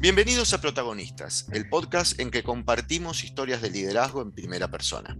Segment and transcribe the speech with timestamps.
[0.00, 5.18] Bienvenidos a Protagonistas, el podcast en que compartimos historias de liderazgo en primera persona.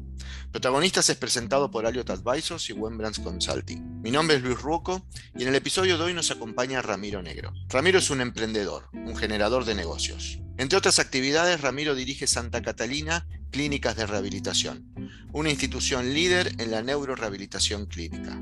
[0.53, 4.01] Protagonistas es presentado por Aliot Advisors y Wembrands Consulting.
[4.01, 5.06] Mi nombre es Luis Ruoco
[5.37, 7.53] y en el episodio de hoy nos acompaña Ramiro Negro.
[7.69, 10.39] Ramiro es un emprendedor, un generador de negocios.
[10.57, 14.95] Entre otras actividades, Ramiro dirige Santa Catalina Clínicas de Rehabilitación,
[15.35, 18.41] una institución líder en la neurorehabilitación clínica.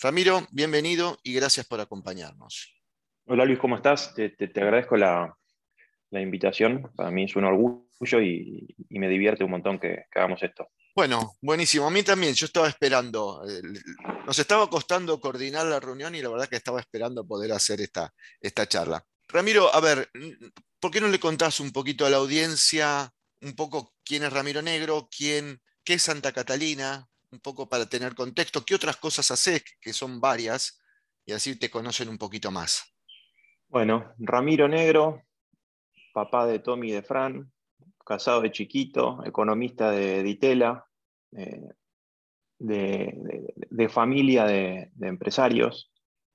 [0.00, 2.79] Ramiro, bienvenido y gracias por acompañarnos.
[3.32, 4.12] Hola Luis, ¿cómo estás?
[4.12, 5.32] Te, agradezco la,
[6.10, 6.90] invitación.
[6.96, 10.70] Para mí es un orgullo y, me divierte un montón que, hagamos esto.
[10.96, 11.86] Bueno, buenísimo.
[11.86, 12.34] A mí también.
[12.34, 13.40] Yo estaba esperando.
[14.26, 18.12] Nos estaba costando coordinar la reunión y la verdad que estaba esperando poder hacer esta,
[18.40, 19.06] esta charla.
[19.28, 20.10] Ramiro, a ver,
[20.80, 24.60] ¿por qué no le contás un poquito a la audiencia un poco quién es Ramiro
[24.60, 29.62] Negro, quién, qué es Santa Catalina, un poco para tener contexto, qué otras cosas haces,
[29.80, 30.80] que son varias,
[31.24, 32.89] y así te conocen un poquito más?
[33.70, 35.22] Bueno, Ramiro Negro,
[36.12, 37.52] papá de Tommy y de Fran,
[38.04, 40.86] casado de chiquito, economista de Ditela,
[41.36, 41.68] eh,
[42.58, 45.92] de, familia de, empresarios,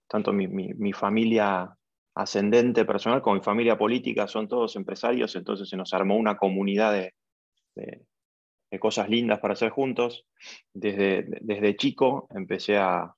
[0.08, 1.76] tanto mi, familia
[2.14, 6.94] ascendente personal como mi familia política son todos empresarios, entonces se nos armó una comunidad
[6.94, 8.06] de,
[8.80, 10.26] cosas lindas para hacer juntos.
[10.74, 13.14] Desde, desde chico empecé a,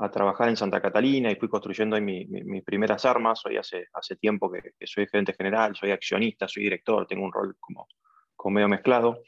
[0.00, 3.44] a trabajar en Santa Catalina y fui construyendo mis primeras armas.
[3.44, 7.56] Hoy hace, hace tiempo que, soy gerente general, soy accionista, soy director, tengo un rol
[7.58, 7.88] como,
[8.36, 9.22] como medio mezclado.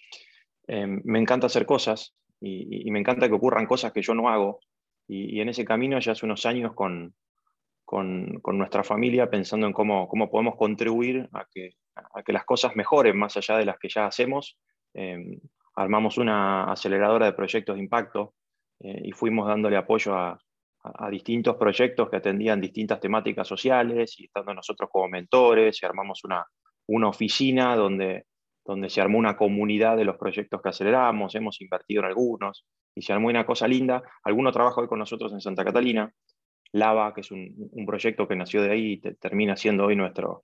[0.69, 4.61] Em, me encanta hacer cosas y, me encanta que ocurran cosas que yo no hago.
[5.09, 7.17] Y, en ese camino ya hace unos años con,
[7.85, 11.73] con, con, nuestra familia pensando en cómo, cómo podemos contribuir a que,
[12.15, 14.57] a que las cosas mejoren más allá de las que ya hacemos.
[14.95, 15.41] Em,
[15.75, 18.35] armamos una aceleradora de proyectos de impacto
[18.79, 20.41] eh, y fuimos dándole apoyo a,
[20.83, 26.25] a, distintos proyectos que atendían distintas temáticas sociales y estando nosotros como mentores y armamos
[26.25, 26.45] una,
[26.87, 28.27] una oficina donde,
[28.65, 33.03] donde se armó una comunidad de los proyectos que aceleramos, hemos invertido en algunos y
[33.03, 34.03] se armó una cosa linda.
[34.25, 36.13] Alguno trabaja hoy con nosotros en Santa Catalina,
[36.73, 40.43] Lava, que es un, un proyecto que nació de ahí y termina siendo hoy nuestro,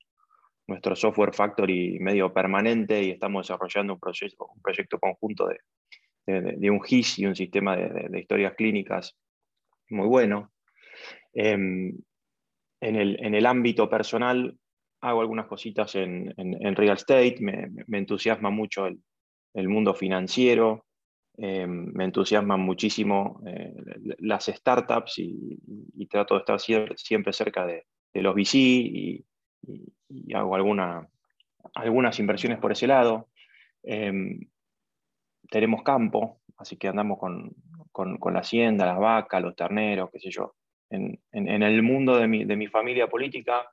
[0.67, 5.59] nuestro software factory medio permanente y estamos desarrollando un proyecto, un proyecto conjunto de,
[6.57, 9.17] de, un GIS y un sistema de historias clínicas
[9.91, 10.53] muy bueno.
[11.35, 11.97] Em,
[12.81, 14.57] en, el, en, el, ámbito personal
[15.01, 18.99] hago algunas cositas en, en, real estate, me, entusiasma mucho el,
[19.55, 20.87] el mundo financiero,
[21.37, 23.75] em, me entusiasman muchísimo eh,
[24.19, 25.59] las startups y,
[25.95, 26.59] y, trato de estar
[26.97, 29.25] siempre cerca de, de los VC y,
[30.09, 31.07] y, hago alguna,
[31.75, 33.29] algunas inversiones por ese lado.
[33.83, 34.41] Em,
[35.51, 37.55] tenemos campo, así que andamos con,
[37.97, 40.55] con, la hacienda, las vacas, los terneros, qué sé yo.
[40.91, 43.67] En, el mundo de mi, familia política,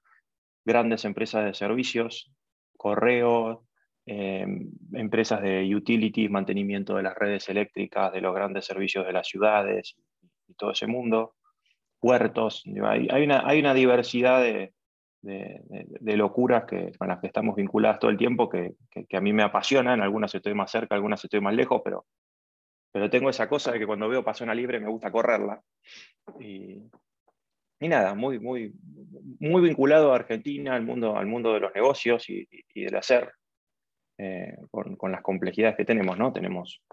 [0.66, 2.32] grandes empresas de servicios,
[2.78, 3.60] correos,
[4.06, 9.28] em, empresas de utilities, mantenimiento de las redes eléctricas, de los grandes servicios de las
[9.28, 9.96] ciudades
[10.48, 11.36] y, todo ese mundo,
[12.00, 12.64] puertos.
[12.86, 14.74] Hay, una, hay una, diversidad de,
[16.16, 19.44] locuras que, con las que estamos vinculadas todo el tiempo que, que, a mí me
[19.44, 20.02] apasionan.
[20.02, 22.06] Algunas estoy más cerca, algunas estoy más lejos, pero
[22.94, 25.60] pero tengo esa cosa de que cuando veo pasona libre me gusta correrla.
[26.40, 26.84] Y,
[27.82, 28.72] nada, muy, muy,
[29.40, 33.34] muy vinculado a Argentina, al mundo, al mundo de los negocios y, del hacer,
[34.20, 36.20] eh, con, las complejidades que tenemos.
[36.20, 36.32] ¿no?
[36.32, 36.84] Tenemos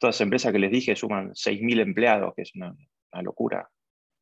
[0.00, 2.74] todas las empresas que les dije suman 6.000 empleados, que es una,
[3.22, 3.68] locura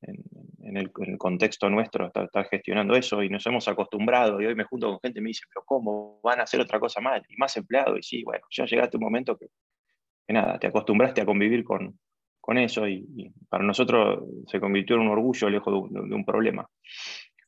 [0.02, 4.88] en, el, contexto nuestro estar, gestionando eso y nos hemos acostumbrado y hoy me junto
[4.88, 7.22] con gente y me dice, pero ¿cómo van a hacer otra cosa más?
[7.28, 7.96] Y más empleados.
[7.96, 9.46] Y sí, bueno, ya llegaste un momento que
[10.28, 11.98] que nada, te acostumbraste a convivir con,
[12.38, 16.68] con eso y, para nosotros se convirtió en un orgullo lejos de un, problema.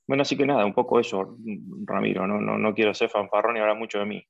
[0.06, 1.36] Bueno, así que nada, un poco eso,
[1.84, 4.26] Ramiro, no, no, no quiero ser fanfarrón y hablar mucho de mí.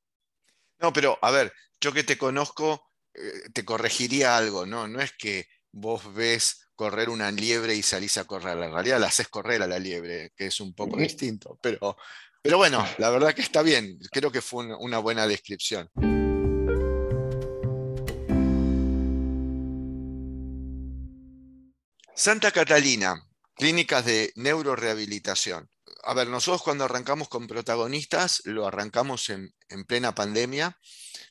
[0.81, 4.89] No, pero a ver, yo que te conozco, eh, te corregiría algo, ¿no?
[4.89, 9.07] No es que vos ves correr una liebre y salís a correr, en realidad la
[9.07, 11.97] haces correr a la liebre, que es un poco distinto, pero,
[12.43, 15.89] pero bueno, la verdad que está bien, creo que fue una buena descripción.
[22.21, 25.71] Santa Catalina, clínicas de neurorehabilitación.
[26.03, 29.55] A ver, nosotros cuando arrancamos con protagonistas, lo arrancamos en,
[29.87, 30.79] plena pandemia,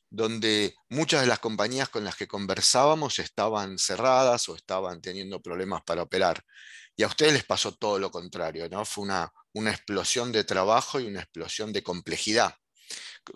[0.09, 5.83] donde muchas de las compañías con las que conversábamos estaban cerradas o estaban teniendo problemas
[5.83, 6.43] para operar.
[6.95, 8.83] Y a ustedes les pasó todo lo contrario, ¿no?
[8.83, 12.55] Fue una, una explosión de trabajo y una explosión de complejidad.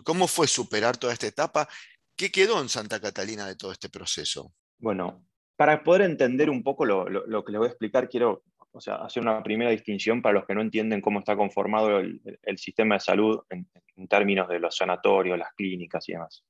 [0.02, 1.68] ¿Cómo fue superar toda esta etapa?
[2.16, 4.52] ¿Qué quedó en Santa Catalina de todo este proceso?
[4.78, 5.24] Bueno,
[5.56, 8.42] para poder entender un poco lo, que le voy a explicar, quiero
[8.72, 12.58] o sea, hacer una primera distinción para los que no entienden cómo está conformado el,
[12.58, 13.68] sistema de salud en,
[14.08, 16.44] términos de los sanatorios, las clínicas y demás.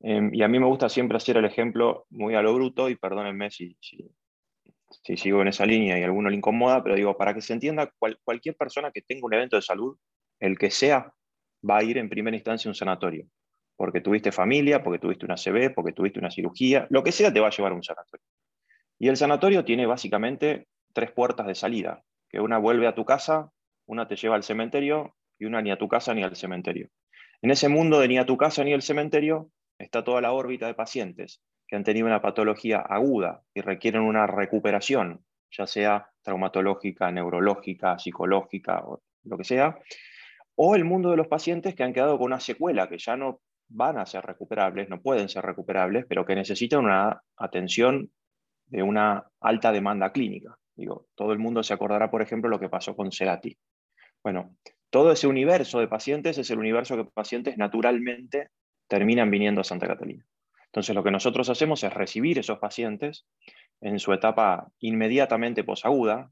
[0.00, 2.96] Em, y a mí me gusta siempre hacer el ejemplo muy a lo bruto, y
[2.96, 7.42] perdónenme si, si, sigo en esa línea y alguno le incomoda, pero digo, para que
[7.42, 7.92] se entienda,
[8.24, 9.98] cualquier persona que tenga un evento de salud,
[10.38, 11.12] el que sea,
[11.68, 13.26] va a ir en primera instancia a un sanatorio.
[13.80, 17.40] Porque tuviste familia, porque tuviste una CB, porque tuviste una cirugía, lo que sea te
[17.40, 18.26] va a llevar a un sanatorio.
[18.98, 23.52] Y el sanatorio tiene básicamente tres puertas de salida, que una vuelve a tu casa,
[23.86, 26.90] una te lleva al cementerio y una ni a tu casa ni al cementerio.
[27.40, 30.66] En ese mundo de ni a tu casa ni al cementerio está toda la órbita
[30.66, 37.10] de pacientes que han tenido una patología aguda y requieren una recuperación, ya sea traumatológica,
[37.10, 39.78] neurológica, psicológica o lo que sea,
[40.54, 43.40] o el mundo de los pacientes que han quedado con una secuela que ya no
[43.70, 48.10] van a ser recuperables, no pueden ser recuperables, pero que necesitan una atención
[48.66, 50.56] de una alta demanda clínica.
[50.74, 53.56] Digo, todo el mundo se acordará, por ejemplo, lo que pasó con Cerati.
[54.22, 54.56] Bueno,
[54.90, 58.48] todo ese universo de pacientes es el universo que pacientes naturalmente
[58.88, 60.24] terminan viniendo a Santa Catalina.
[60.66, 63.26] Entonces, lo que nosotros hacemos es recibir esos pacientes
[63.80, 66.30] en su etapa inmediatamente posaguda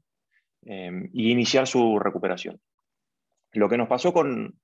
[0.65, 2.59] eh, y iniciar su recuperación.
[3.53, 4.59] Lo que nos pasó con,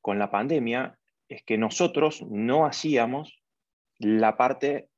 [0.00, 0.98] con la pandemia
[1.30, 3.40] es que nosotros no hacíamos
[3.98, 4.88] la parte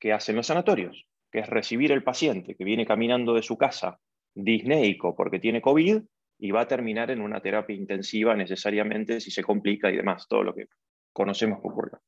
[0.00, 4.00] que hacen los sanatorios que es recibir el paciente que viene caminando de su casa
[4.34, 6.02] disneico porque tiene COVID
[6.38, 10.42] y va a terminar en una terapia intensiva necesariamente si se complica y demás, todo
[10.42, 10.66] lo que
[11.12, 11.98] conocemos que ocurre.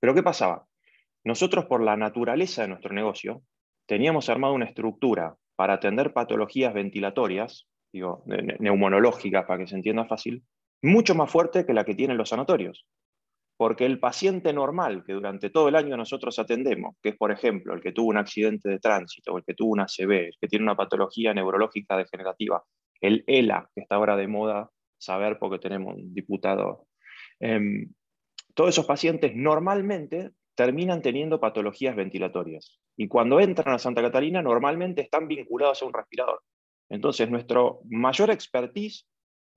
[0.00, 0.66] Pero ¿qué pasaba?
[1.24, 3.42] Nosotros por la naturaleza de nuestro negocio
[3.86, 8.24] teníamos armado una estructura para atender patologías ventilatorias, digo,
[8.58, 10.42] neumonológicas para que se entienda fácil,
[10.82, 12.86] mucho más fuerte que la que tienen los sanatorios.
[13.56, 17.74] Porque el paciente normal que durante todo el año nosotros atendemos, que es por ejemplo
[17.74, 20.64] el que tuvo un accidente de tránsito el que tuvo una CB, el que tiene
[20.64, 22.62] una patología neurológica degenerativa,
[23.00, 26.86] el ELA, que está ahora de moda saber porque tenemos un diputado,
[27.40, 27.92] em,
[28.54, 32.80] todos esos pacientes normalmente terminan teniendo patologías ventilatorias.
[32.96, 36.42] Y cuando entran a Santa Catarina, normalmente están vinculados a un respirador.
[36.88, 39.06] Entonces, nuestro mayor expertise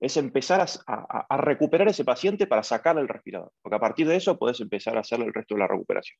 [0.00, 4.38] es empezar a, recuperar ese paciente para sacarle el respirador, porque a partir de eso
[4.38, 6.18] puedes empezar a hacerle el resto de la recuperación.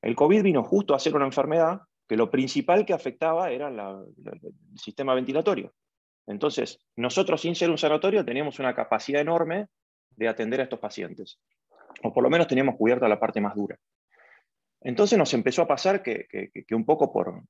[0.00, 4.76] El COVID vino justo a ser una enfermedad que lo principal que afectaba era el
[4.76, 5.72] sistema ventilatorio.
[6.26, 9.66] Entonces, nosotros sin ser un sanatorio teníamos una capacidad enorme
[10.10, 11.40] de atender a estos pacientes,
[12.02, 13.76] o por lo menos teníamos cubierta la parte más dura.
[14.80, 17.42] Entonces nos empezó a pasar que, que un poco por,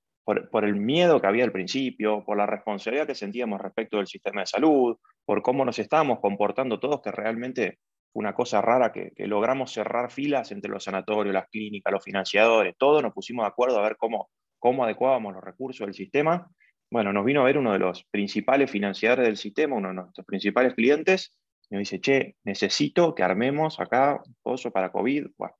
[0.50, 4.42] por, el miedo que había al principio, por la responsabilidad que sentíamos respecto del sistema
[4.42, 7.78] de salud, por cómo nos estábamos comportando todos, que realmente
[8.12, 12.74] fue una cosa rara que, logramos cerrar filas entre los sanatorios, las clínicas, los financiadores,
[12.78, 16.50] todos nos pusimos de acuerdo a ver cómo, cómo adecuábamos los recursos del sistema.
[16.90, 20.26] Bueno, nos vino a ver uno de los principales financiadores del sistema, uno de nuestros
[20.26, 21.36] principales clientes,
[21.68, 25.28] y nos dice, che, necesito que armemos acá un pozo para COVID.
[25.38, 25.54] Bueno,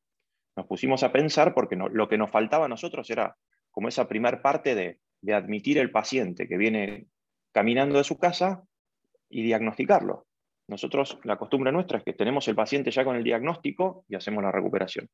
[0.57, 3.37] nos pusimos a pensar porque lo que nos faltaba a nosotros era
[3.71, 4.99] como esa primera parte de,
[5.33, 7.07] admitir el paciente que viene
[7.53, 8.63] caminando de su casa
[9.29, 10.27] y diagnosticarlo.
[10.67, 14.43] Nosotros, la costumbre nuestra es que tenemos el paciente ya con el diagnóstico y hacemos
[14.43, 15.09] la recuperación.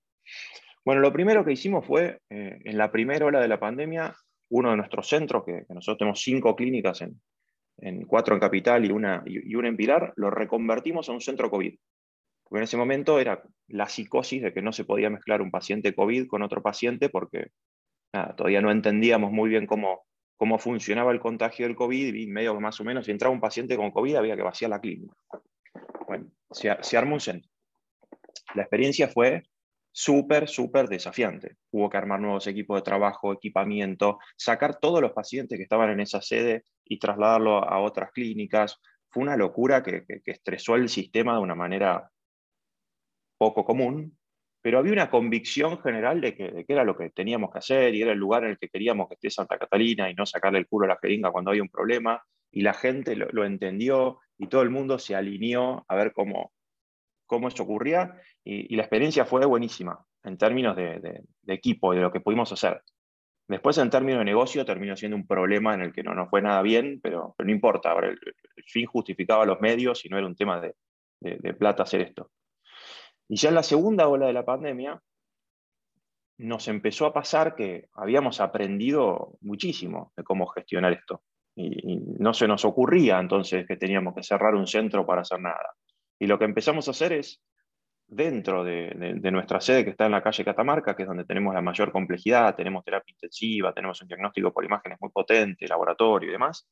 [0.84, 4.14] Bueno, lo primero que hicimos fue, eh, en la primera ola de la pandemia,
[4.50, 9.22] uno de nuestros centros, que, nosotros tenemos cinco clínicas, en, cuatro en Capital y una,
[9.26, 11.74] y, una en Pilar, lo reconvertimos a un centro COVID.
[12.44, 15.94] Porque en ese momento era la psicosis de que no se podía mezclar un paciente
[15.94, 17.48] COVID con otro paciente porque
[18.36, 20.06] todavía no entendíamos muy bien cómo,
[20.36, 23.76] cómo funcionaba el contagio del COVID y medio más o menos si entraba un paciente
[23.76, 25.14] con COVID había que vaciar la clínica.
[26.06, 27.50] Bueno, se, se armó un centro.
[28.54, 29.42] La experiencia fue
[29.90, 31.56] súper, súper desafiante.
[31.70, 36.00] Hubo que armar nuevos equipos de trabajo, equipamiento, sacar todos los pacientes que estaban en
[36.00, 38.78] esa sede y trasladarlo a otras clínicas.
[39.08, 42.10] Fue una locura que, que estresó el sistema de una manera
[43.38, 44.16] poco común,
[44.66, 48.10] pero había una convicción general de que, era lo que teníamos que hacer y era
[48.10, 50.86] el lugar en el que queríamos que esté Santa Catalina y no sacarle el culo
[50.86, 52.20] a la jeringa cuando hay un problema,
[52.50, 56.52] y la gente lo, entendió y todo el mundo se alineó a ver cómo,
[57.26, 62.10] cómo eso ocurría, y, la experiencia fue buenísima en términos de, equipo y de lo
[62.10, 62.82] que pudimos hacer.
[63.46, 66.42] Después, en términos de negocio, terminó siendo un problema en el que no nos fue
[66.42, 67.92] nada bien, pero, no importa.
[67.92, 68.18] Ahora, el,
[68.66, 72.32] fin justificaba los medios y no era un tema de plata hacer esto.
[73.28, 75.00] Y ya en la segunda ola de la pandemia
[76.38, 81.22] nos empezó a pasar que habíamos aprendido muchísimo de cómo gestionar esto.
[81.54, 85.74] Y, no se nos ocurría entonces que teníamos que cerrar un centro para hacer nada.
[86.18, 87.42] Y lo que empezamos a hacer es,
[88.06, 88.94] dentro de,
[89.32, 92.54] nuestra sede que está en la calle Catamarca, que es donde tenemos la mayor complejidad,
[92.54, 96.68] tenemos terapia intensiva, tenemos un diagnóstico por imágenes muy potente, laboratorio y demás,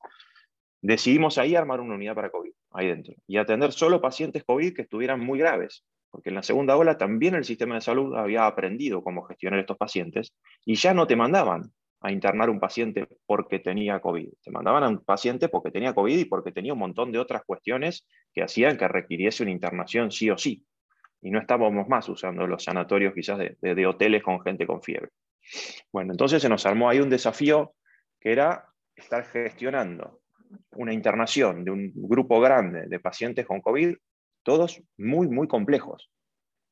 [0.80, 4.82] decidimos ahí armar una unidad para COVID, ahí dentro, y atender solo pacientes COVID que
[4.82, 5.84] estuvieran muy graves,
[6.14, 9.76] porque en la segunda ola también el sistema de salud había aprendido cómo gestionar estos
[9.76, 10.32] pacientes
[10.64, 14.88] y ya no te mandaban a internar un paciente porque tenía COVID, te mandaban a
[14.90, 18.78] un paciente porque tenía COVID y porque tenía un montón de otras cuestiones que hacían
[18.78, 20.64] que requiriese una internación sí o sí.
[21.20, 25.08] Y no estábamos más usando los sanatorios quizás de, de hoteles con gente con fiebre.
[25.90, 27.74] Bueno, entonces se nos armó ahí un desafío
[28.20, 30.20] que era estar gestionando
[30.76, 33.96] una internación de un grupo grande de pacientes con COVID,
[34.44, 36.10] todos muy, muy complejos.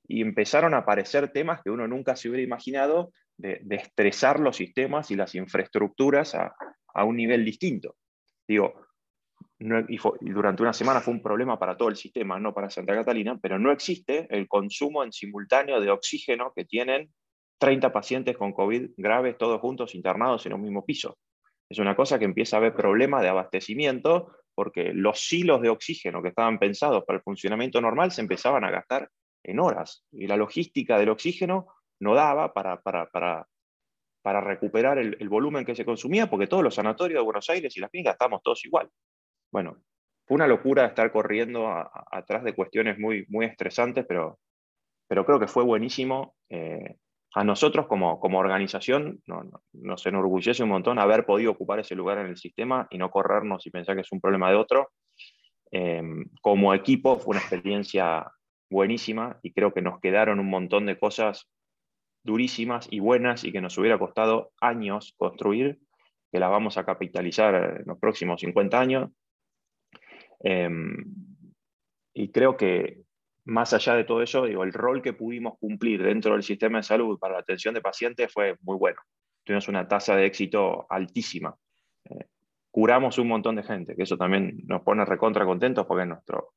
[0.06, 5.10] Y empezaron a aparecer temas que uno nunca se hubiera imaginado de, estresar los sistemas
[5.10, 6.54] y las infraestructuras a,
[7.04, 7.96] un nivel distinto.
[8.46, 8.86] Digo,
[9.58, 13.58] durante una semana fue un problema para todo el sistema, no para Santa Catalina, pero
[13.58, 17.10] no existe el consumo en simultáneo de oxígeno que tienen
[17.58, 21.18] 30 pacientes con COVID graves, todos juntos internados en un mismo piso.
[21.70, 26.22] Es una cosa que empieza a haber problemas de abastecimiento porque los silos de oxígeno
[26.22, 29.08] que estaban pensados para el funcionamiento normal se empezaban a gastar
[29.44, 31.66] en horas y la logística del oxígeno
[32.00, 33.46] no daba para, para, para,
[34.22, 37.80] para recuperar el, volumen que se consumía porque todos los sanatorios de Buenos Aires y
[37.80, 38.88] las clínicas estábamos todos igual.
[39.50, 39.82] Bueno,
[40.26, 41.68] fue una locura estar corriendo
[42.10, 44.38] atrás de cuestiones muy, muy estresantes, pero,
[45.08, 46.34] pero creo que fue buenísimo.
[46.48, 46.96] Eh,
[47.34, 49.22] a nosotros como, como organización
[49.72, 53.66] nos enorgullece un montón haber podido ocupar ese lugar en el sistema y no corrernos
[53.66, 54.90] y pensar que es un problema de otro.
[55.70, 58.30] Em, como equipo fue una experiencia
[58.70, 61.48] buenísima y creo que nos quedaron un montón de cosas
[62.22, 65.78] durísimas y buenas y que nos hubiera costado años construir,
[66.30, 69.10] que las vamos a capitalizar en los próximos 50 años.
[70.40, 71.04] Em,
[72.14, 72.98] y creo que,
[73.44, 76.84] más allá de todo eso, digo, el rol que pudimos cumplir dentro del sistema de
[76.84, 79.00] salud para la atención de pacientes fue muy bueno.
[79.44, 81.54] Tuvimos una tasa de éxito altísima.
[82.04, 82.26] Eh,
[82.70, 86.54] curamos un montón de gente, que eso también nos pone recontra contentos porque es nuestro,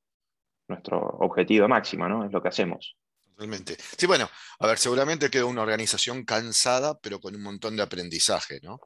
[0.68, 2.26] nuestro objetivo máximo, ¿no?
[2.26, 2.98] Es lo que hacemos.
[3.36, 3.76] Totalmente.
[3.98, 8.60] Sí, bueno, a ver, seguramente quedó una organización cansada, pero con un montón de aprendizaje,
[8.62, 8.80] ¿no?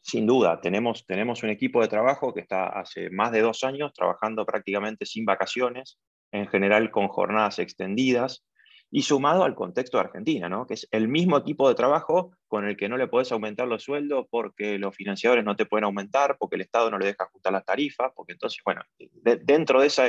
[0.00, 3.92] Sin duda, tenemos, tenemos un equipo de trabajo que está hace más de dos años
[3.92, 5.98] trabajando prácticamente sin vacaciones,
[6.32, 8.44] en general con jornadas extendidas,
[8.90, 10.66] y sumado al contexto de Argentina, ¿no?
[10.66, 13.84] que es el mismo equipo de trabajo con el que no le puedes aumentar los
[13.84, 17.52] sueldos porque los financiadores no te pueden aumentar, porque el Estado no le deja ajustar
[17.52, 18.82] las tarifas, porque entonces, bueno,
[19.22, 20.08] dentro de esa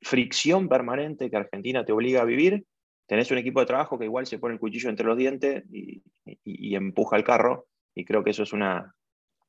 [0.00, 2.64] fricción permanente que Argentina te obliga a vivir,
[3.06, 6.02] tenés un equipo de trabajo que igual se pone el cuchillo entre los dientes y,
[6.74, 8.94] empuja el carro, y creo que eso es una,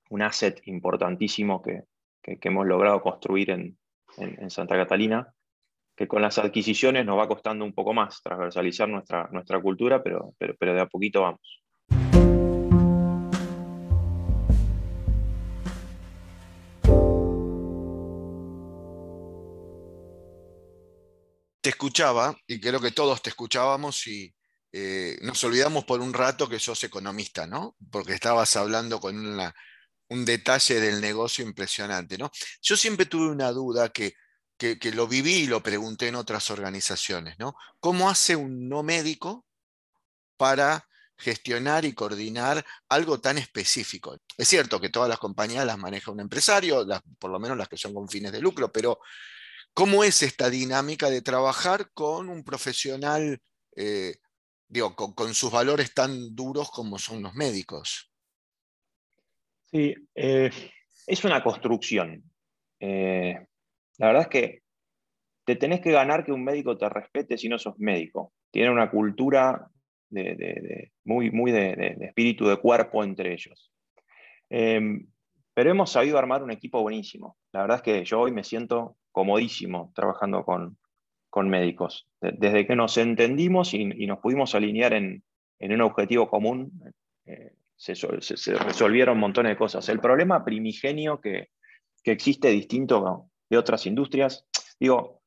[0.10, 1.84] un asset importantísimo que,
[2.26, 3.78] hemos logrado construir en,
[4.18, 5.34] en Santa Catalina
[5.96, 10.34] que con las adquisiciones nos va costando un poco más transversalizar nuestra, nuestra cultura, pero,
[10.38, 11.62] pero, pero de a poquito vamos.
[21.62, 24.34] Te escuchaba, y creo que todos te escuchábamos, y
[24.74, 27.78] eh, nos olvidamos por un rato que sos economista, ¿no?
[27.90, 29.16] Porque estabas hablando con
[30.10, 32.32] un detalle del negocio impresionante, ¿no?
[32.62, 34.14] Yo siempre tuve una duda que
[34.58, 37.56] que, lo viví y lo pregunté en otras organizaciones, ¿no?
[37.80, 39.46] ¿Cómo hace un no médico
[40.38, 44.18] para gestionar y coordinar algo tan específico?
[44.38, 46.86] Es cierto que todas las compañías las maneja un empresario,
[47.20, 49.00] por lo menos las que son con fines de lucro, pero
[49.74, 53.42] ¿cómo es esta dinámica de trabajar con un profesional,
[53.76, 54.16] eh,
[54.68, 58.12] digo, con, sus valores tan duros como son los médicos?
[59.72, 60.52] Sí, eh,
[61.08, 62.24] es una construcción.
[62.80, 63.36] Eh,
[63.98, 64.64] la verdad es que
[65.46, 68.34] te tenés que ganar que un médico te respete si no sos médico.
[68.52, 69.68] Tiene una cultura
[70.10, 73.72] de, muy, muy de, espíritu de cuerpo entre ellos.
[74.50, 75.08] Em,
[75.54, 77.38] pero hemos sabido armar un equipo buenísimo.
[77.52, 80.78] La verdad es que yo hoy me siento comodísimo trabajando con,
[81.50, 82.08] médicos.
[82.22, 85.24] Desde que nos entendimos y, nos pudimos alinear en,
[85.60, 86.72] un objetivo común,
[87.26, 87.96] eh, se,
[88.56, 89.90] resolvieron un montón de cosas.
[89.90, 91.50] El problema primigenio que,
[92.04, 94.46] que existe distinto de otras industrias.
[94.80, 95.22] Digo,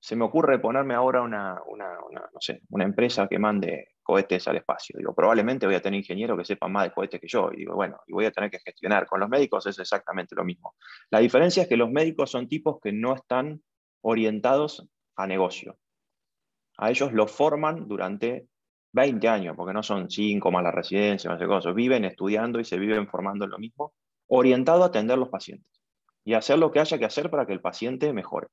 [0.00, 4.96] se me ocurre ponerme ahora una, no sé, una empresa que mande cohetes al espacio.
[4.98, 7.50] Digo, probablemente voy a tener ingenieros que sepan más de cohetes que yo.
[7.52, 9.06] Y digo, bueno, y voy a tener que gestionar.
[9.06, 10.74] Con los médicos es exactamente lo mismo.
[11.10, 13.62] La diferencia es que los médicos son tipos que no están
[14.02, 14.86] orientados
[15.16, 15.76] a negocio.
[16.78, 18.48] A ellos los forman durante
[18.92, 21.74] 20 años, porque no son 5 más la residencia, más cosas.
[21.74, 23.94] Viven estudiando y se viven formando en lo mismo,
[24.28, 25.74] orientado a atender los pacientes
[26.24, 28.48] y hacer lo que haya que hacer para que el paciente mejore.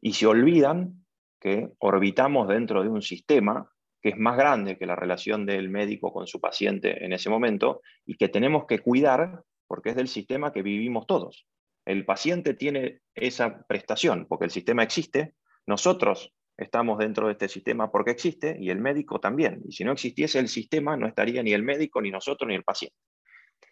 [0.00, 1.04] Y se olvidan
[1.40, 3.70] que orbitamos dentro de un sistema
[4.02, 7.82] que es más grande que la relación del médico con su paciente en ese momento
[8.06, 11.46] y que tenemos que cuidar porque es del sistema que vivimos todos.
[11.84, 15.34] El paciente tiene esa prestación porque el sistema existe,
[15.66, 19.62] nosotros estamos dentro de este sistema porque existe y el médico también.
[19.66, 22.64] Y si no existiese el sistema, no estaría ni el médico, ni nosotros, ni el
[22.64, 22.96] paciente.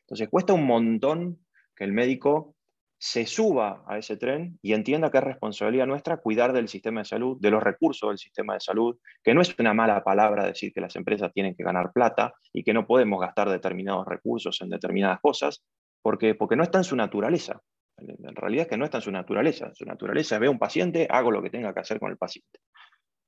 [0.01, 2.57] Entonces cuesta un montón que el médico
[2.99, 7.05] se suba a ese tren y entienda que es responsabilidad nuestra cuidar del sistema de
[7.05, 10.73] salud, de los recursos del sistema de salud, que no es una mala palabra decir
[10.73, 14.71] que las empresas tienen que ganar plata y que no podemos gastar determinados recursos en
[14.71, 15.65] determinadas cosas,
[16.03, 17.61] porque, porque no está en su naturaleza.
[17.99, 19.73] En realidad es que no está en su naturaleza.
[19.75, 22.61] Su naturaleza ver a un paciente, hago lo que tenga que hacer con el paciente.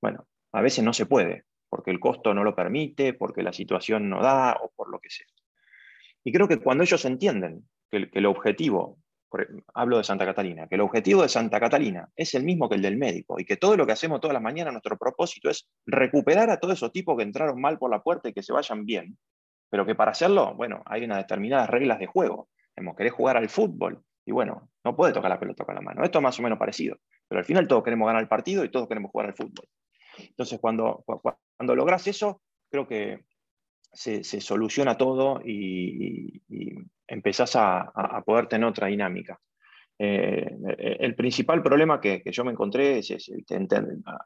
[0.01, 4.09] Bueno, a veces no se puede, porque el costo no lo permite, porque la situación
[4.09, 5.27] no da o por lo que sea.
[6.25, 8.99] Y creo que cuando ellos entienden que el, objetivo,
[9.75, 12.83] hablo de Santa Catalina, que el objetivo de Santa Catalina es el mismo que el
[12.83, 16.51] del médico y que todo lo que hacemos todas las mañanas, nuestro propósito es recuperar
[16.51, 19.17] a todos esos tipos que entraron mal por la puerta y que se vayan bien,
[19.71, 22.49] pero que para hacerlo, bueno, hay unas determinadas reglas de juego.
[22.77, 26.03] Hemos querés jugar al fútbol y bueno, no puede tocar la pelota con la mano.
[26.03, 26.97] Esto es más o menos parecido,
[27.29, 29.67] pero al final todos queremos ganar el partido y todos queremos jugar al fútbol.
[30.19, 31.05] Entonces, cuando,
[31.57, 33.25] cuando logras eso, creo que
[33.93, 36.43] se, soluciona todo y,
[37.11, 39.39] empezás a, poder tener otra dinámica.
[39.99, 40.57] Eh,
[41.01, 43.31] el principal problema que, yo me encontré es, es,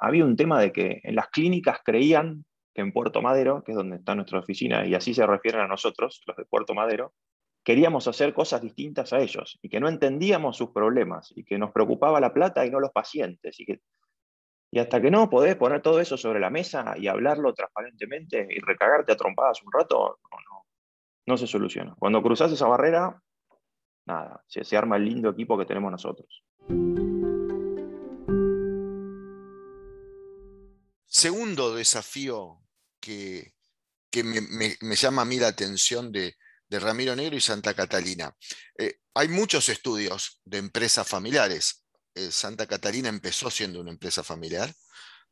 [0.00, 3.76] había un tema de que en las clínicas creían que en Puerto Madero, que es
[3.76, 7.14] donde está nuestra oficina, y así se refieren a nosotros, los de Puerto Madero,
[7.64, 11.72] queríamos hacer cosas distintas a ellos y que no entendíamos sus problemas y que nos
[11.72, 13.80] preocupaba la plata y no los pacientes y que
[14.74, 18.58] y hasta que no podés poner todo eso sobre la mesa y hablarlo transparentemente y
[18.58, 20.53] recagarte a trompadas un rato, no,
[21.36, 21.94] se soluciona.
[21.98, 23.20] Cuando cruzas esa barrera,
[24.06, 26.44] nada, se, arma el lindo equipo que tenemos nosotros.
[31.06, 32.60] Segundo desafío
[33.00, 33.52] que,
[34.22, 36.34] me, llama a mí la atención de,
[36.70, 38.34] Ramiro Negro y Santa Catalina.
[38.76, 44.72] Eh, hay muchos estudios de empresas familiares eh, Santa Catalina empezó siendo una empresa familiar,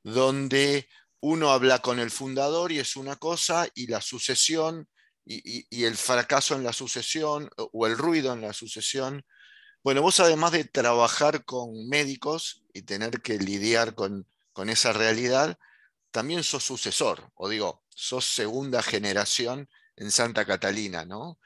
[0.02, 0.88] donde
[1.20, 4.88] uno habla con el fundador y es una cosa, y la sucesión
[5.24, 9.24] y, el fracaso en la sucesión o el ruido en la sucesión.
[9.82, 15.58] Bueno, vos además de trabajar con médicos y tener que lidiar con, con esa realidad,
[16.10, 21.38] también sos sucesor, o digo, sos segunda generación en Santa Catalina, ¿no?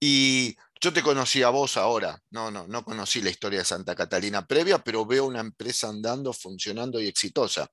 [0.00, 3.94] Y yo te conocí a vos ahora, no, no, no conocí la historia de Santa
[3.94, 7.70] Catalina previa, pero veo una empresa andando, funcionando y exitosa.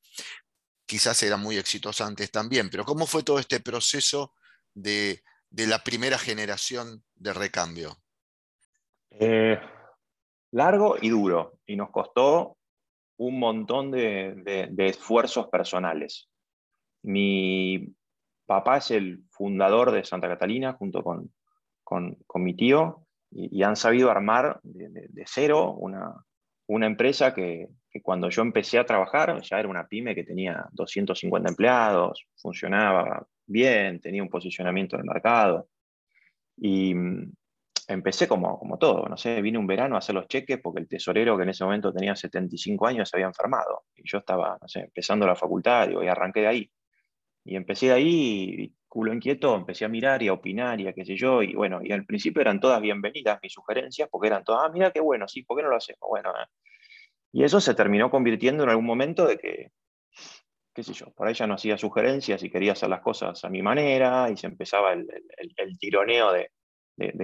[0.87, 4.33] Quizás era muy exitosa antes también, pero ¿cómo fue todo este proceso
[4.73, 5.23] de,
[5.57, 7.97] la primera generación de recambio?
[9.11, 9.57] Eh,
[10.51, 12.57] largo y duro, y nos costó
[13.17, 16.29] un montón de esfuerzos personales.
[17.03, 17.95] Mi
[18.45, 21.31] papá es el fundador de Santa Catalina junto con,
[21.85, 26.15] con, mi tío y, han sabido armar de, cero una,
[26.67, 27.69] una empresa que,
[28.01, 33.99] cuando yo empecé a trabajar ya era una pyme que tenía 250 empleados, funcionaba bien,
[33.99, 35.67] tenía un posicionamiento en el mercado.
[36.57, 37.33] Y mm,
[37.87, 40.87] empecé como, como todo, no sé, vine un verano a hacer los cheques porque el
[40.87, 44.67] tesorero que en ese momento tenía 75 años se había enfermado y yo estaba, no
[44.67, 46.71] sé, empezando la facultad y arranqué de ahí.
[47.43, 51.05] Y empecé de ahí, culo inquieto, empecé a mirar y a opinar y a qué
[51.05, 54.63] sé yo, y bueno, y al principio eran todas bienvenidas mis sugerencias, porque eran todas,
[54.65, 56.09] ah, mira qué bueno, sí, ¿por qué no lo hacemos?
[56.09, 56.47] Bueno, eh.
[57.33, 59.71] y eso se terminó convirtiendo en algún momento de que,
[60.75, 63.49] qué sé yo, por ahí ya no hacía sugerencias y quería hacer las cosas a
[63.49, 65.07] mi manera, y se empezaba el,
[65.79, 66.49] tironeo de,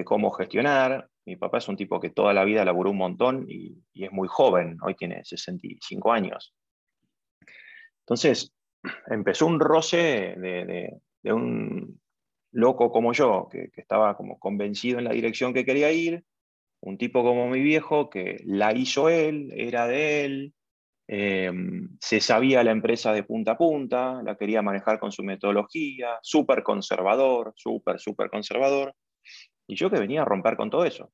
[0.06, 1.10] cómo gestionar.
[1.26, 4.12] Mi papá es un tipo que toda la vida laburó un montón y, y es
[4.12, 6.56] muy joven, hoy tiene 65 años.
[8.02, 8.54] Entonces,
[9.08, 12.00] empezó un roce de, un
[12.52, 16.24] loco como yo, que, estaba como convencido en la dirección que quería ir,
[16.82, 20.54] un tipo como mi viejo, que la hizo él, era de él,
[21.14, 26.20] em, se sabía la empresa de punta a punta, la quería manejar con su metodología,
[26.22, 28.96] súper conservador, súper, súper conservador,
[29.68, 31.12] y yo que venía a romper con todo eso.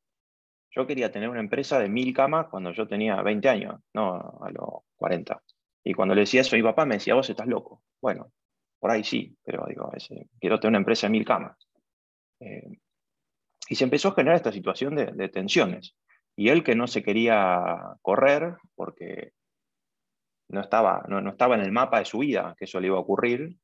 [0.70, 4.52] Yo quería tener una empresa de mil camas cuando yo tenía 20 años, no a
[4.52, 5.42] los 40.
[5.84, 7.82] Y cuando le decía eso a mi papá, me decía, vos estás loco.
[8.00, 8.32] Bueno,
[8.80, 9.92] por ahí sí, pero digo,
[10.40, 11.58] quiero tener una empresa de mil camas.
[12.40, 12.78] Eh,
[13.70, 15.96] y se empezó a generar esta situación de, tensiones.
[16.36, 19.32] Y él que no se quería correr porque
[20.50, 23.02] no estaba, no, estaba en el mapa de su vida que eso le iba a
[23.02, 23.58] ocurrir,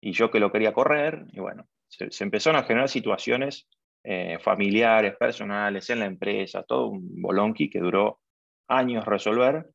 [0.00, 3.68] y yo que lo quería correr, y bueno, se, empezaron a generar situaciones
[4.02, 8.20] eh, familiares, personales, en la empresa, todo un bolonqui que duró
[8.68, 9.66] años resolver,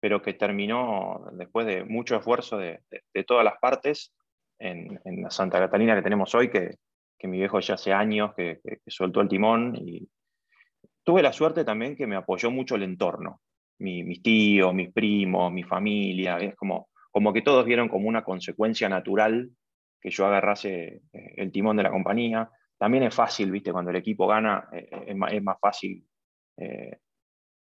[0.00, 2.82] pero que terminó después de mucho esfuerzo de,
[3.26, 4.12] todas las partes
[4.58, 6.76] en, la Santa Catalina que tenemos hoy, que,
[7.22, 10.08] mi viejo ya hace años que, soltó el timón y
[11.02, 13.40] tuve la suerte también que me apoyó mucho el entorno,
[13.78, 18.88] mis tíos, mis primos, mi familia, es como, como que todos vieron como una consecuencia
[18.88, 19.50] natural
[20.00, 22.50] que yo agarrase eh, el timón de la compañía.
[22.76, 26.04] También es fácil, viste, cuando el equipo gana, eh, es, más, fácil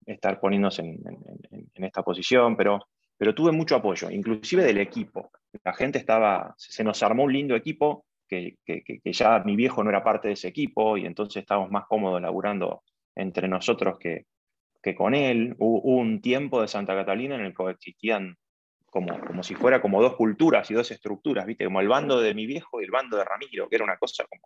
[0.05, 2.81] estar poniéndose en, esta posición, pero,
[3.16, 5.31] pero tuve mucho apoyo, inclusive del equipo.
[5.64, 10.05] La gente estaba, se nos armó un lindo equipo, que, ya mi viejo no era
[10.05, 12.83] parte de ese equipo y entonces estábamos más cómodos laburando
[13.14, 14.27] entre nosotros que,
[14.83, 15.55] que con él.
[15.59, 18.37] Hubo, un tiempo de Santa Catalina en el que existían
[18.87, 21.64] como, como si fuera como dos culturas y dos estructuras, ¿viste?
[21.64, 24.25] Como el bando de mi viejo y el bando de Ramiro, que era una cosa
[24.29, 24.43] como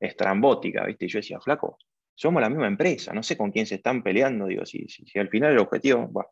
[0.00, 1.06] estrambótica, ¿viste?
[1.06, 1.78] Y yo decía, flaco,
[2.14, 5.28] somos la misma empresa, no sé con quién se están peleando, digo, si, si, al
[5.28, 6.28] final el objetivo, bueno,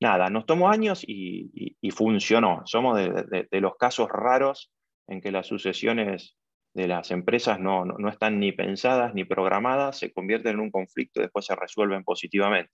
[0.00, 2.62] nada, nos tomó años y, funcionó.
[2.64, 4.72] Somos de, los casos raros
[5.06, 6.36] en que las sucesiones
[6.72, 11.20] de las empresas no, no, están ni pensadas ni programadas, se convierten en un conflicto
[11.20, 12.72] y después se resuelven positivamente.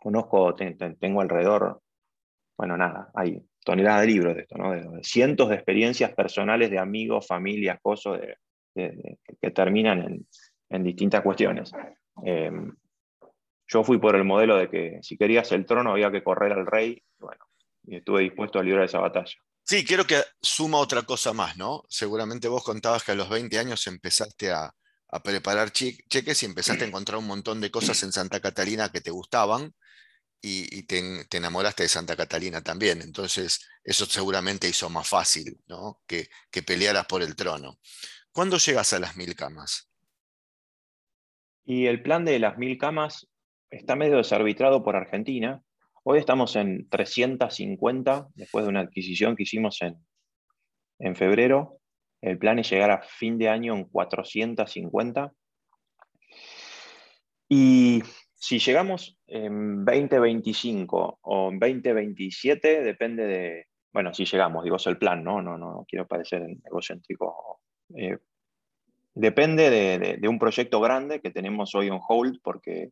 [0.00, 1.80] Conozco, tengo alrededor,
[2.56, 4.72] bueno, nada, hay toneladas de libros de esto, ¿no?
[4.72, 8.20] De, cientos de experiencias personales de amigos, familias, cosas
[8.74, 10.26] que terminan en,
[10.70, 11.72] en distintas cuestiones.
[12.24, 12.74] Em,
[13.66, 16.66] yo fui por el modelo de que si querías el trono había que correr al
[16.66, 17.44] rey, bueno,
[17.84, 19.34] y estuve dispuesto a librar esa batalla.
[19.70, 21.84] Sí, quiero que suma otra cosa más, ¿no?
[21.88, 24.74] Seguramente vos contabas que a los 20 años empezaste a,
[25.22, 29.12] preparar cheques y empezaste a encontrar un montón de cosas en Santa Catalina que te
[29.12, 29.72] gustaban
[30.42, 33.00] y, te, enamoraste de Santa Catalina también.
[33.00, 36.02] Entonces, eso seguramente hizo más fácil, ¿no?
[36.04, 37.78] Que, que pelearas por el trono.
[38.32, 39.88] ¿Cuándo llegas a las mil camas?
[41.64, 43.28] Y el plan de las mil camas
[43.70, 45.62] está medio desarbitrado por Argentina.
[46.02, 49.96] Hoy estamos en 350, después de una adquisición que hicimos en,
[50.98, 51.78] en febrero.
[52.22, 55.32] El plan es llegar a fin de año en 450.
[57.48, 58.02] Y
[58.34, 64.98] si llegamos en 2025 o en 2027, depende de, bueno, si llegamos, digo, es el
[64.98, 65.42] plan, ¿no?
[65.42, 67.60] No, no, quiero parecer egocéntrico.
[67.94, 68.16] Eh,
[69.14, 69.70] Depende
[70.20, 72.90] de, un proyecto grande que tenemos hoy on hold porque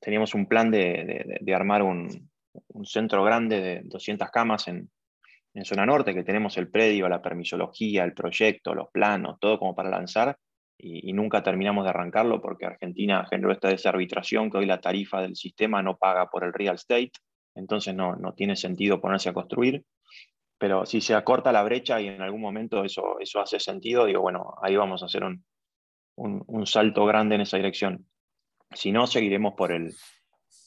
[0.00, 2.30] teníamos un plan de, armar un,
[2.84, 4.90] centro grande de 200 camas en,
[5.64, 9.90] zona norte, que tenemos el predio, la permisología, el proyecto, los planos, todo como para
[9.90, 10.36] lanzar,
[10.78, 15.34] y, nunca terminamos de arrancarlo porque Argentina generó esta desarbitración que hoy la tarifa del
[15.34, 17.10] sistema no paga por el real estate,
[17.56, 19.84] entonces no, no tiene sentido ponerse a construir
[20.58, 24.20] pero si se acorta la brecha y en algún momento eso, eso hace sentido, digo,
[24.20, 25.44] bueno, ahí vamos a hacer un,
[26.16, 28.04] un, salto grande en esa dirección.
[28.72, 29.94] Si no, seguiremos por el,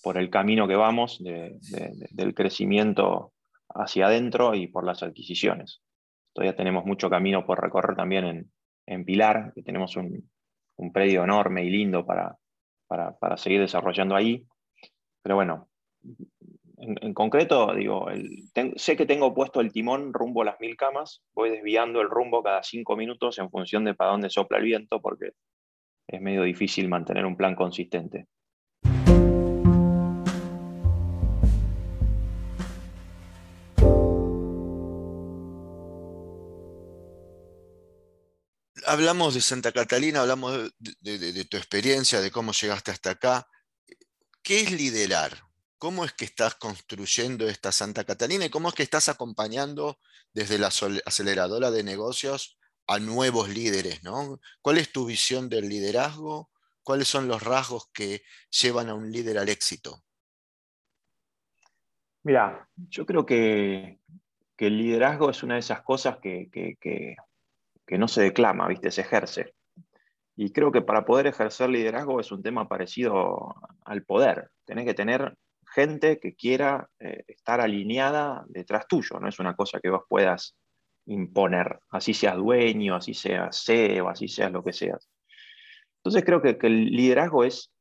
[0.03, 3.33] por el camino que vamos del crecimiento
[3.69, 5.81] hacia adentro y por las adquisiciones.
[6.33, 8.51] Todavía tenemos mucho camino por recorrer también en,
[8.85, 10.29] en Pilar, que tenemos un,
[10.77, 12.37] un predio enorme y lindo para,
[12.87, 14.45] para, para, seguir desarrollando ahí.
[15.21, 15.69] Pero bueno,
[16.77, 18.07] en, concreto, digo,
[18.75, 22.41] sé que tengo puesto el timón rumbo a las mil camas, voy desviando el rumbo
[22.41, 25.31] cada cinco minutos en función de para dónde sopla el viento, porque
[26.07, 28.27] es medio difícil mantener un plan consistente.
[38.85, 43.47] Hablamos de Santa Catalina, hablamos de tu experiencia, de cómo llegaste hasta acá.
[44.41, 45.43] ¿Qué es liderar?
[45.77, 49.99] ¿Cómo es que estás construyendo esta Santa Catalina y cómo es que estás acompañando
[50.33, 52.57] desde la aceleradora de negocios
[52.91, 54.03] a nuevos líderes?
[54.03, 54.39] ¿no?
[54.61, 56.49] ¿Cuál es tu visión del liderazgo?
[56.83, 60.03] ¿Cuáles son los rasgos que llevan a un líder al éxito?
[62.23, 63.99] Mira, yo creo que,
[64.57, 68.91] el liderazgo es una de esas cosas que, que, no se declama, ¿viste?
[68.91, 69.55] se ejerce.
[70.35, 74.51] Y creo que para poder ejercer liderazgo es un tema parecido al poder.
[74.65, 75.35] Tenés que tener
[75.73, 80.55] gente que quiera eh, estar alineada detrás tuyo, no es una cosa que vos puedas
[81.11, 85.09] imponer, así seas dueño, así seas CEO, así seas lo que seas.
[85.97, 87.71] Entonces creo que, el liderazgo es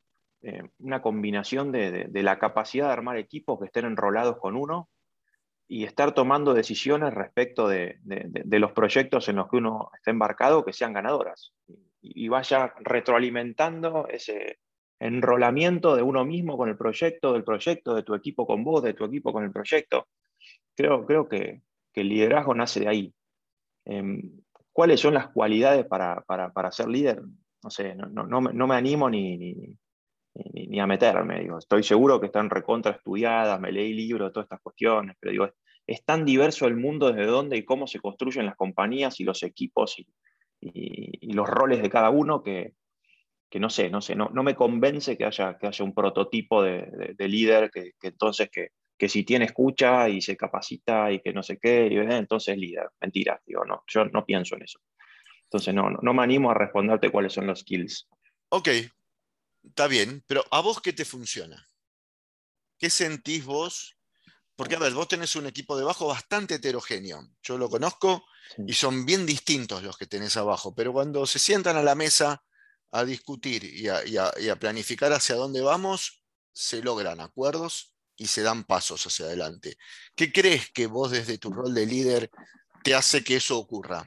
[0.43, 4.89] eh, una combinación de, la capacidad de armar equipos que estén enrolados con uno
[5.69, 7.99] y estar tomando decisiones respecto de,
[8.45, 11.53] los proyectos en los que uno está embarcado que sean ganadoras
[12.03, 14.59] y vaya retroalimentando ese,
[15.01, 18.95] enrolamiento de uno mismo con el proyecto, del proyecto, de tu equipo con vos, de
[18.95, 20.07] tu equipo con el proyecto.
[20.77, 21.63] Creo, creo que,
[21.95, 23.15] el liderazgo nace de ahí.
[23.85, 24.41] Em,
[24.73, 26.25] ¿Cuáles son las cualidades para,
[26.71, 27.23] ser líder?
[27.63, 31.41] No sé, no, me animo ni, ni, a meterme.
[31.41, 31.59] Digo.
[31.59, 35.49] Estoy seguro que están recontra estudiadas, me leí libros, todas estas cuestiones, pero digo,
[35.87, 39.43] es, tan diverso el mundo desde dónde y cómo se construyen las compañías y los
[39.43, 40.07] equipos y,
[40.61, 42.75] y los roles de cada uno que,
[43.51, 46.63] que no sé, no sé, no, no me convence que haya, que haya un prototipo
[46.63, 48.69] de, líder que, entonces que,
[49.01, 52.91] que, si tiene escucha y se capacita y que no sé qué, y, entonces líder.
[53.01, 54.81] Mentira, digo, no, yo no pienso en eso.
[55.45, 58.09] Entonces no, no, me animo a responderte cuáles son los skills.
[58.51, 58.69] Ok,
[59.65, 61.67] está bien, pero ¿a vos qué te funciona?
[62.79, 63.97] ¿Qué sentís vos
[64.61, 67.27] porque, a ver, vos tenés un equipo debajo bastante heterogéneo.
[67.43, 68.27] Yo lo conozco
[68.67, 72.45] y son bien distintos los que tenés abajo, pero cuando se sientan a la mesa
[72.91, 77.90] a discutir y a, planificar hacia dónde vamos, se logran acuerdos
[78.21, 79.79] y se dan pasos hacia adelante.
[80.15, 82.31] ¿Qué crees que vos desde tu rol de líder
[82.85, 84.05] te hace que eso ocurra?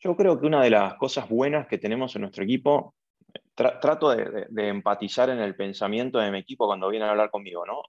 [0.00, 2.94] Yo creo que una de las cosas buenas que tenemos en nuestro equipo,
[3.54, 7.82] trato de, empatizar en el pensamiento de mi equipo cuando vienen a hablar conmigo, ¿no?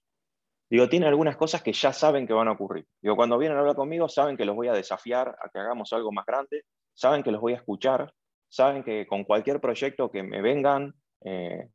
[0.69, 2.85] Digo, tiene algunas cosas que ya saben que van a ocurrir.
[3.01, 5.93] Digo, cuando vienen a hablar conmigo, saben que los voy a desafiar a que hagamos
[5.93, 8.13] algo más grande, saben que los voy a escuchar,
[8.49, 11.69] saben que con cualquier proyecto que me vengan, eh,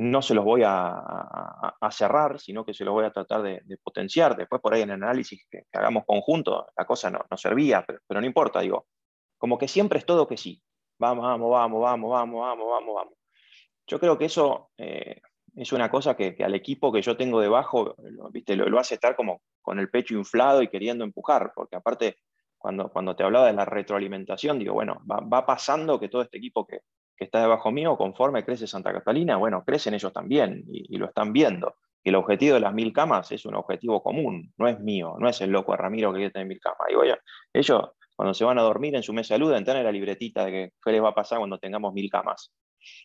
[0.00, 4.34] no se los voy a, cerrar, sino que se los voy a tratar de, potenciar.
[4.34, 8.26] Después por ahí en el análisis que, hagamos conjunto, la cosa no, servía, pero, no
[8.26, 8.86] importa, digo,
[9.36, 10.62] como que siempre es todo que sí.
[10.98, 13.14] Vamos, vamos, vamos, vamos, vamos, vamos, vamos, vamos.
[13.86, 15.20] Yo creo que eso eh,
[15.54, 18.56] es una cosa que, al equipo que yo tengo debajo, lo, ¿viste?
[18.56, 22.16] Lo, hace estar como con el pecho inflado y queriendo empujar, porque aparte,
[22.56, 26.66] cuando, cuando te hablaba de la retroalimentación, digo, bueno, va, pasando que todo este equipo
[26.66, 26.80] que,
[27.24, 31.76] está debajo mío, conforme crece Santa Catalina, bueno, crecen ellos también y, lo están viendo.
[32.02, 35.28] Y el objetivo de las mil camas es un objetivo común, no es mío, no
[35.28, 36.88] es el loco Ramiro que quiere tener mil camas.
[36.88, 37.02] Digo,
[37.52, 37.82] ellos,
[38.16, 40.50] cuando se van a dormir en su mesa de luz, entran en la libretita de
[40.50, 42.52] que qué les va a pasar cuando tengamos mil camas.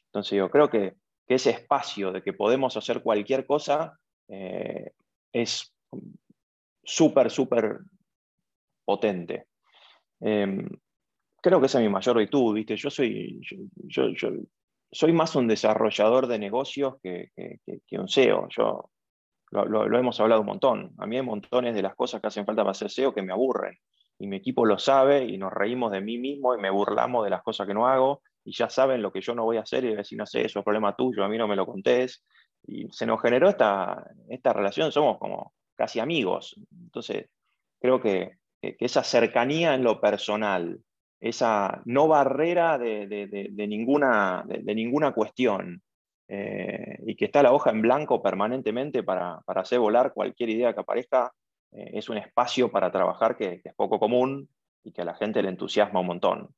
[0.08, 0.96] Entonces yo creo que
[1.28, 4.92] que ese espacio de que podemos hacer cualquier cosa eh,
[5.34, 5.74] es
[6.84, 7.80] súper, súper
[8.86, 9.48] potente.
[10.20, 10.70] Em,
[11.46, 12.76] creo que esa es mi mayor virtud, ¿viste?
[12.76, 13.40] Yo soy,
[13.84, 14.08] yo,
[14.92, 17.30] soy más un desarrollador de negocios que,
[17.92, 18.48] un SEO.
[18.50, 18.90] Yo,
[19.52, 20.96] lo, hemos hablado un montón.
[20.98, 23.32] A mí hay montones de las cosas que hacen falta para ser SEO que me
[23.32, 23.78] aburren.
[24.18, 27.30] Y mi equipo lo sabe y nos reímos de mí mismo y me burlamos de
[27.30, 29.86] las cosas que no hago y ya saben lo que yo no voy a hacer
[29.86, 32.26] y decir, no sé, eso es problema tuyo, a mí no me lo contés.
[32.66, 36.56] Y se nos generó esta, esta relación, somos como casi amigos.
[36.72, 37.30] Entonces,
[37.80, 38.40] creo que,
[38.80, 40.80] esa cercanía en lo personal,
[41.20, 43.08] esa no barrera de,
[43.68, 45.82] ninguna, de, ninguna cuestión,
[46.28, 50.82] eh, y que está la hoja en blanco permanentemente para, hacer volar cualquier idea que
[50.82, 51.32] aparezca,
[51.72, 54.50] eh, es un espacio para trabajar que, que, es poco común
[54.84, 56.56] y que a la gente le entusiasma un montón.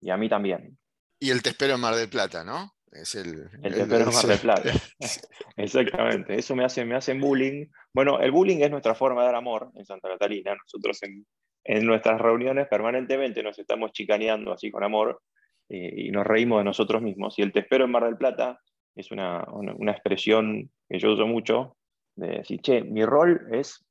[0.00, 0.78] Y a mí también.
[1.18, 2.72] Y el Te espero en Mar del Plata, ¿no?
[2.92, 4.72] Es el, el, Te espero en Mar del Plata.
[5.56, 6.38] Exactamente.
[6.38, 7.66] Eso me hace, me hacen bullying.
[7.92, 10.54] Bueno, el bullying es nuestra forma de dar amor en Santa Catalina.
[10.54, 11.26] Nosotros en,
[11.64, 15.20] en nuestras reuniones permanentemente nos estamos chicaneando así con amor
[15.68, 17.38] y, nos reímos de nosotros mismos.
[17.38, 18.60] Y el Te espero en Mar del Plata
[18.94, 21.76] es una, una, una expresión que yo uso mucho
[22.16, 23.84] de decir, che, mi rol es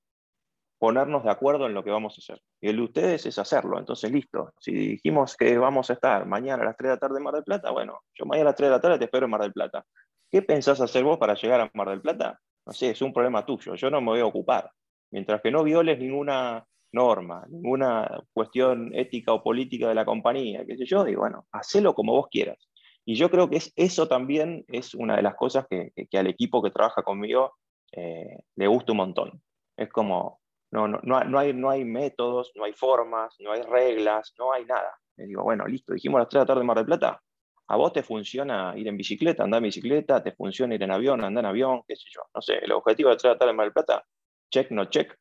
[0.83, 2.41] ponernos de acuerdo en lo que vamos a hacer.
[2.61, 3.79] Y el de ustedes es hacerlo.
[3.79, 4.53] Entonces, listo.
[4.59, 7.33] Si dijimos que vamos a estar mañana a las 3 de la tarde en Mar
[7.33, 9.41] del Plata, bueno, yo mañana a las 3 de la tarde te espero en Mar
[9.41, 9.85] del Plata.
[10.29, 12.39] ¿Qué pensás hacer vos para llegar a Mar del Plata?
[12.65, 13.75] No sé, es un problema tuyo.
[13.75, 14.69] Yo no me voy a ocupar.
[15.11, 20.77] Mientras que no violes ninguna norma, ninguna cuestión ética o política de la compañía, qué
[20.77, 22.57] sé yo, digo, bueno, hacelo como vos quieras.
[23.05, 26.61] Y yo creo que es, eso también es una de las cosas que, al equipo
[26.63, 27.55] que trabaja conmigo
[27.91, 29.43] eh, le gusta un montón.
[29.75, 30.39] Es como,
[30.71, 34.65] no, no, no, hay, no hay métodos, no hay formas, no hay reglas, no hay
[34.65, 34.93] nada.
[35.17, 37.21] Le digo, bueno, listo, dijimos a las 3 de la tarde en Mar del Plata.
[37.67, 40.21] ¿A vos te funciona ir en bicicleta, andar en bicicleta?
[40.23, 41.81] ¿Te funciona ir en avión, andar en avión?
[41.87, 42.21] ¿Qué sé yo?
[42.33, 44.05] No sé, el objetivo de las 3 de la tarde en Mar del Plata,
[44.49, 45.17] check, no check.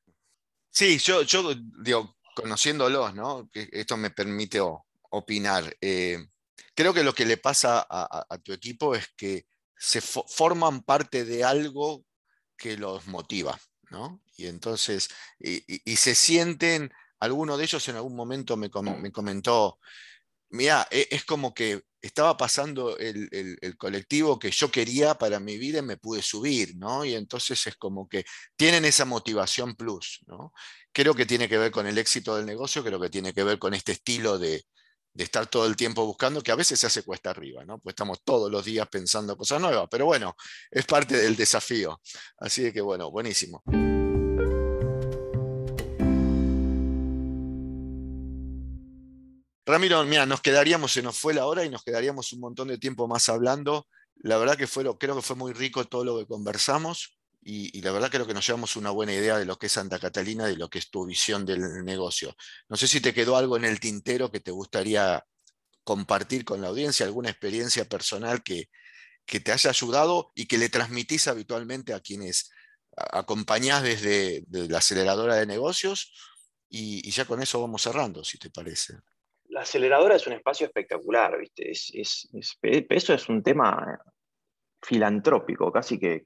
[0.73, 1.55] Sí, yo, yo
[2.35, 3.49] conociéndolos, ¿no?
[3.53, 4.59] Esto me permite
[5.11, 5.77] opinar.
[5.81, 6.19] Eh,
[6.75, 11.45] creo que lo que le pasa a, tu equipo es que se forman parte de
[11.45, 12.05] algo
[12.57, 13.59] que los motiva.
[14.37, 19.79] Y entonces, y, se sienten, alguno de ellos en algún momento me, comentó,
[20.53, 23.29] mira, e, es como que estaba pasando el,
[23.79, 27.05] colectivo que yo quería para mi vida y me pude subir, ¿no?
[27.05, 28.25] Y entonces es como que
[28.57, 30.53] tienen esa motivación plus, ¿no?
[30.93, 33.59] Creo que tiene que ver con el éxito del negocio, creo que tiene que ver
[33.59, 34.65] con este estilo de,
[35.15, 37.79] de estar todo el tiempo buscando, que a veces se hace cuesta arriba, ¿no?
[37.79, 40.37] Pues estamos todos los días pensando cosas nuevas, pero bueno,
[40.71, 42.01] es parte del desafío.
[42.39, 43.63] Así que bueno, buenísimo.
[49.73, 52.77] Ramiro, mira, nos quedaríamos, se nos fue la hora y nos quedaríamos un montón de
[52.77, 53.89] tiempo más hablando.
[54.17, 57.91] La verdad que fue, creo que fue muy rico todo lo que conversamos y, la
[57.91, 60.57] verdad creo que nos llevamos una buena idea de lo que es Santa Catalina, de
[60.57, 62.37] lo que es tu visión del negocio.
[62.69, 65.25] No sé si te quedó algo en el tintero que te gustaría
[65.85, 68.69] compartir con la audiencia alguna experiencia personal que,
[69.25, 72.51] que te haya ayudado y que le transmitís habitualmente a quienes
[72.95, 76.13] acompañás desde la aceleradora de negocios
[76.69, 78.95] y, ya con eso vamos cerrando, si te parece.
[79.53, 81.71] La aceleradora es un espacio espectacular, ¿viste?
[81.71, 84.01] Es, eso es un tema
[84.81, 86.23] filantrópico, casi que,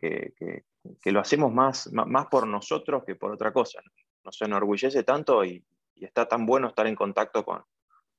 [1.06, 3.80] lo hacemos más, más, por nosotros que por otra cosa.
[4.22, 5.64] Nos enorgullece tanto y,
[5.96, 7.64] está tan bueno estar en contacto con,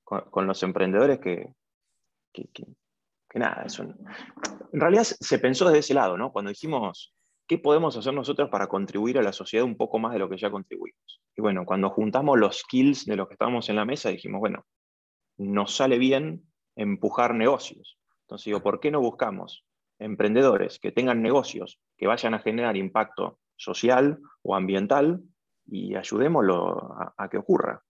[0.03, 1.53] con, los emprendedores que,
[3.33, 3.65] nada,
[4.73, 6.33] en realidad se pensó desde ese lado, ¿no?
[6.33, 7.13] Cuando dijimos,
[7.47, 10.37] ¿qué podemos hacer nosotros para contribuir a la sociedad un poco más de lo que
[10.37, 11.21] ya contribuimos?
[11.33, 14.65] Y bueno, cuando juntamos los skills de los que estábamos en la mesa, dijimos, bueno,
[15.37, 16.43] nos sale bien
[16.75, 17.97] empujar negocios.
[18.21, 19.65] Entonces digo, ¿por qué no buscamos
[19.99, 25.21] emprendedores que tengan negocios que vayan a generar impacto social o ambiental
[25.65, 27.83] y ayudémoslo a, que ocurra?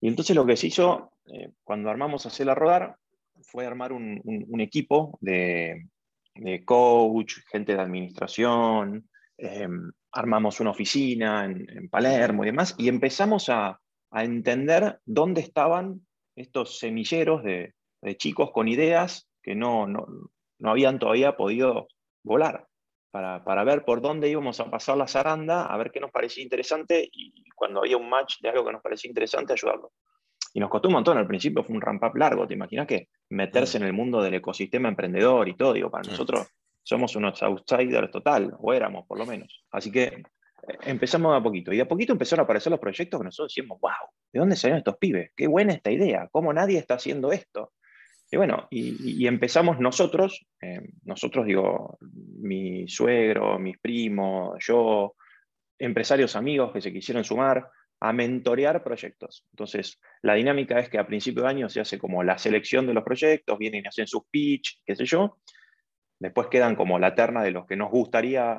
[0.00, 2.96] Y entonces lo que se hizo eh, cuando armamos a Hacerla Rodar
[3.42, 5.88] fue armar un equipo de,
[6.34, 13.48] de coach, gente de administración, em, armamos una oficina en, Palermo y demás, y empezamos
[13.48, 13.78] a,
[14.12, 16.04] entender dónde estaban
[16.40, 17.74] estos semilleros de,
[18.16, 20.06] chicos con ideas que no, no,
[20.64, 21.88] habían todavía podido
[22.22, 22.66] volar,
[23.10, 26.42] para, para, ver por dónde íbamos a pasar la zaranda, a ver qué nos parecía
[26.42, 29.92] interesante y cuando había un match de algo que nos parecía interesante, ayudarlo.
[30.52, 33.78] Y nos costó un montón, al principio fue un ramp-up largo, ¿te imaginas que meterse
[33.78, 33.82] mm.
[33.82, 35.72] en el mundo del ecosistema emprendedor y todo?
[35.72, 36.48] Digo, para nosotros
[36.82, 39.64] somos unos outsiders total, o éramos por lo menos.
[39.70, 40.22] Así que
[40.82, 41.72] empezamos a poquito.
[41.72, 43.92] Y de a poquito empezaron a aparecer los proyectos que nosotros decimos, wow,
[44.32, 45.30] ¿de dónde salieron estos pibes?
[45.36, 47.72] Qué buena esta idea, ¿cómo nadie está haciendo esto?
[48.32, 55.16] Y bueno, y, empezamos nosotros, eh, nosotros digo, mi suegro, mis primos, yo,
[55.78, 57.68] empresarios amigos que se quisieron sumar,
[58.02, 59.46] a mentorear proyectos.
[59.52, 62.94] Entonces, la dinámica es que a principio de año se hace como la selección de
[62.94, 65.38] los proyectos, vienen y hacen sus pitch, qué sé yo.
[66.18, 68.52] Después quedan como la terna de los que nos gustaría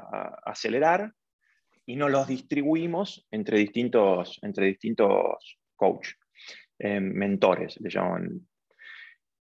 [0.43, 1.13] acelerar
[1.91, 6.11] y nos los distribuimos entre distintos, entre distintos coach,
[6.79, 8.47] eh, mentores, le llaman.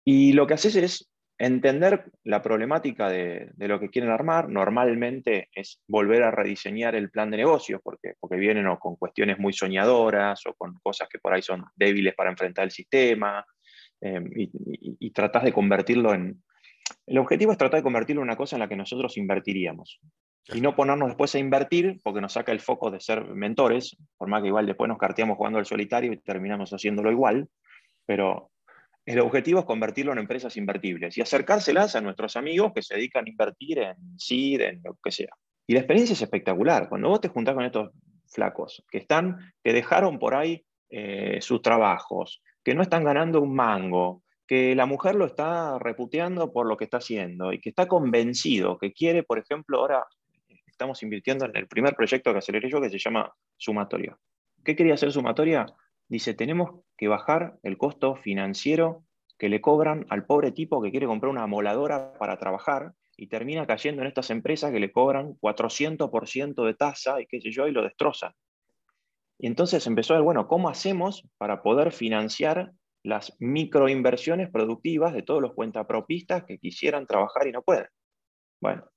[0.04, 5.80] Y lo que haces es entender la problemática de, lo que quieren armar normalmente es
[5.86, 10.54] volver a rediseñar el plan de negocios, porque, porque vienen con cuestiones muy soñadoras o
[10.54, 13.44] con cosas que por ahí son débiles para enfrentar el sistema,
[14.00, 14.50] em, y,
[14.98, 16.42] y, tratás de convertirlo en...
[17.06, 20.00] El objetivo es tratar de convertirlo en una cosa en la que nosotros invertiríamos.
[20.52, 24.28] Y no ponernos después a invertir, porque nos saca el foco de ser mentores, por
[24.28, 27.48] más que igual después nos carteamos jugando al solitario y terminamos haciéndolo igual,
[28.06, 28.50] pero
[29.06, 33.26] el objetivo es convertirlo en empresas invertibles y acercárselas a nuestros amigos que se dedican
[33.26, 35.34] a invertir en SID, en lo que sea.
[35.66, 36.88] Y la experiencia es espectacular.
[36.88, 37.90] Cuando vos te juntás con estos
[38.26, 43.54] flacos que están, que dejaron por ahí eh, sus trabajos, que no están ganando un
[43.54, 47.86] mango, que la mujer lo está reputeando por lo que está haciendo y que está
[47.86, 50.04] convencido, que quiere, por ejemplo, ahora
[50.80, 54.16] estamos invirtiendo en el primer proyecto que aceleré yo que se llama Sumatoria.
[54.64, 55.66] ¿Qué quería hacer Sumatoria?
[56.08, 59.04] dice, tenemos que bajar el costo financiero
[59.38, 63.66] que le cobran al pobre tipo que quiere comprar una moladora para trabajar y termina
[63.66, 67.72] cayendo en estas empresas que le cobran 400% de tasa y qué sé yo, y
[67.72, 68.32] lo destrozan.
[69.38, 75.22] Y entonces empezó a ver, bueno, ¿cómo hacemos para poder financiar las microinversiones productivas de
[75.22, 77.86] todos los cuentapropistas que quisieran trabajar y no pueden?
[78.60, 78.90] Bueno,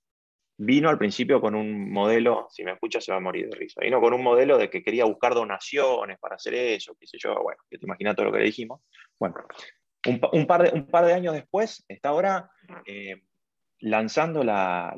[0.65, 3.81] vino al principio con un modelo, si me escucha se va a morir de risa,
[3.81, 7.35] vino con un modelo de que quería buscar donaciones para hacer eso, qué sé yo,
[7.41, 8.81] bueno, que te imaginas todo lo que le dijimos.
[9.19, 9.35] Bueno,
[10.07, 12.49] un, par, de, un par de años después está ahora
[12.85, 13.21] eh,
[13.79, 14.95] lanzando la,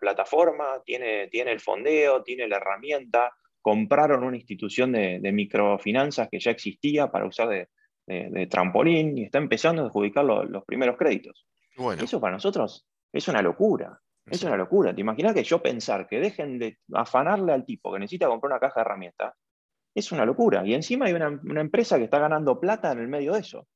[0.00, 6.50] plataforma, tiene, tiene el fondeo, tiene la herramienta, compraron una institución de, microfinanzas que ya
[6.50, 7.68] existía para usar de,
[8.50, 11.46] trampolín y está empezando a adjudicar los primeros créditos.
[11.76, 12.02] Bueno.
[12.04, 13.98] Eso para nosotros es una locura.
[14.26, 14.94] Es una locura.
[14.94, 18.60] ¿Te imaginas que yo pensar que dejen de afanarle al tipo que necesita comprar una
[18.60, 19.34] caja de herramientas?
[19.94, 20.66] Es una locura.
[20.66, 23.66] Y encima hay una, empresa que está ganando plata en el medio de eso.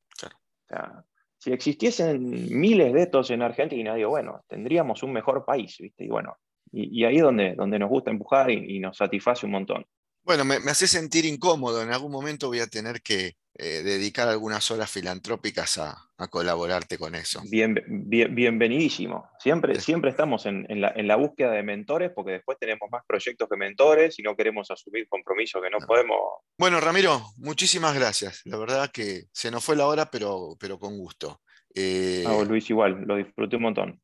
[1.36, 6.04] si existiesen miles de estos en Argentina, digo, bueno, tendríamos un mejor país, ¿viste?
[6.04, 6.38] Y bueno,
[6.72, 9.86] y, ahí es donde, donde nos gusta empujar y, nos satisface un montón.
[10.28, 11.80] Bueno, me, hace sentir incómodo.
[11.80, 15.96] En algún momento voy a tener que eh, dedicar algunas horas filantrópicas a,
[16.28, 17.40] colaborarte con eso.
[17.48, 19.24] Bien, bienvenidísimo.
[19.38, 24.18] Siempre, siempre estamos en, la, búsqueda de mentores porque después tenemos más proyectos que mentores
[24.18, 26.18] y no queremos asumir compromisos que no, podemos.
[26.58, 28.42] Bueno, Ramiro, muchísimas gracias.
[28.44, 31.40] La verdad que se nos fue la hora, pero, pero con gusto.
[31.74, 32.24] Eh...
[32.46, 34.00] Luis, igual, lo disfruté un montón.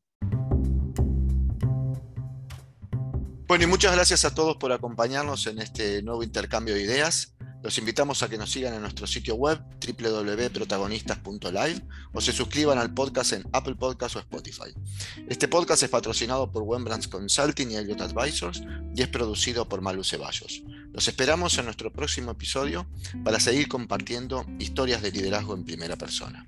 [3.47, 7.35] Bueno, y muchas gracias a todos por acompañarnos en este nuevo intercambio de ideas.
[7.61, 11.81] Los invitamos a que nos sigan en nuestro sitio web www.protagonistas.live
[12.11, 14.73] o se suscriban al podcast en Apple Podcasts o Spotify.
[15.29, 18.63] Este podcast es patrocinado por Wembrands Consulting y Elliott Advisors
[18.95, 20.63] y es producido por Malu Ceballos.
[20.91, 22.87] Los esperamos en nuestro próximo episodio
[23.23, 26.47] para seguir compartiendo historias de liderazgo en primera persona.